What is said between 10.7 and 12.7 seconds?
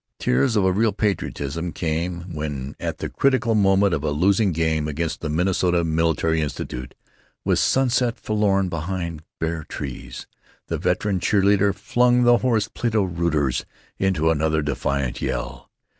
veteran cheer leader flung the hoarse